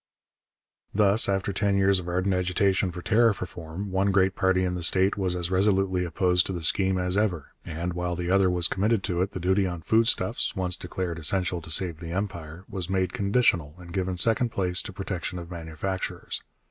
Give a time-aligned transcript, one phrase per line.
[0.95, 4.81] Thus, after ten years of ardent agitation for tariff reform, one great party in the
[4.81, 8.67] state was as resolutely opposed to the scheme as ever, and, while the other was
[8.67, 12.89] committed to it, the duty on foodstuffs, once declared essential to save the Empire, was
[12.89, 16.41] made conditional and given second place to protection of manufacturers.